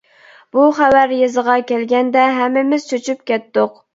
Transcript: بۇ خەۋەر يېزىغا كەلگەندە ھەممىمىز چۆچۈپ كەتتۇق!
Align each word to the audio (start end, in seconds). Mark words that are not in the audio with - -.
بۇ 0.55 0.63
خەۋەر 0.77 1.13
يېزىغا 1.17 1.57
كەلگەندە 1.73 2.25
ھەممىمىز 2.39 2.91
چۆچۈپ 2.93 3.23
كەتتۇق! 3.33 3.79